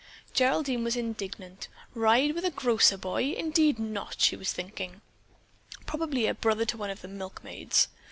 [0.33, 1.67] Geraldine was indignant.
[1.93, 3.35] "Ride with a grocer boy?
[3.37, 5.01] Indeed not!" she was thinking.
[5.85, 7.87] "Probably a brother to one of the milkmaids."